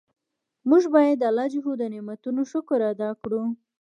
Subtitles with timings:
[0.69, 3.43] مونږ باید د الله ج د نعمتونو شکر ادا کړو.